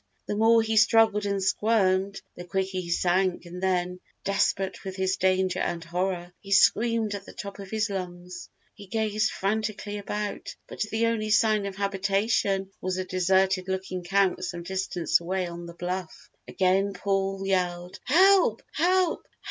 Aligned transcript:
The 0.25 0.35
more 0.35 0.63
he 0.63 0.77
struggled 0.77 1.27
and 1.27 1.43
squirmed 1.43 2.23
the 2.35 2.43
quicker 2.43 2.67
he 2.71 2.89
sank 2.89 3.45
and 3.45 3.61
then, 3.61 3.99
desperate 4.23 4.83
with 4.83 4.95
his 4.95 5.15
danger 5.15 5.59
and 5.59 5.83
horror, 5.83 6.33
he 6.39 6.51
screamed 6.51 7.13
at 7.13 7.23
the 7.23 7.33
top 7.33 7.59
of 7.59 7.69
his 7.69 7.87
lungs. 7.87 8.49
He 8.73 8.87
gazed 8.87 9.29
frantically 9.29 9.99
about, 9.99 10.55
but 10.65 10.79
the 10.89 11.05
only 11.05 11.29
sign 11.29 11.67
of 11.67 11.75
habitation 11.75 12.71
was 12.81 12.97
a 12.97 13.05
deserted 13.05 13.67
looking 13.67 14.03
camp 14.03 14.41
some 14.41 14.63
distance 14.63 15.19
away 15.21 15.45
on 15.45 15.67
the 15.67 15.75
bluff. 15.75 16.31
Again 16.47 16.93
Paul 16.93 17.45
yelled 17.45 17.99
"Help! 18.05 18.63
Help! 18.71 19.27